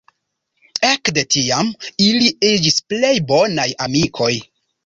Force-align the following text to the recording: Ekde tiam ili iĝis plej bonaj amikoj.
Ekde 0.91 1.23
tiam 1.35 1.69
ili 2.07 2.31
iĝis 2.53 2.81
plej 2.95 3.15
bonaj 3.33 3.71
amikoj. 3.89 4.35